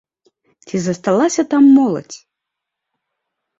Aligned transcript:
Ці 0.71 0.75
засталася 0.85 1.41
там 1.53 1.63
моладзь? 1.77 2.17